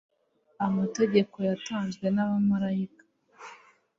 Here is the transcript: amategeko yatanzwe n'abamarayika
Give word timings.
amategeko 0.65 1.35
yatanzwe 1.47 2.05
n'abamarayika 2.15 3.03